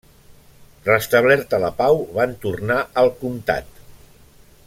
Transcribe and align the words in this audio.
Restablerta 0.87 1.59
la 1.65 1.69
pau, 1.83 2.01
van 2.17 2.35
tornar 2.47 2.79
al 3.03 3.13
comtat. 3.23 3.69